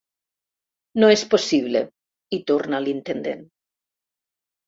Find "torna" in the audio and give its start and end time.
2.53-2.79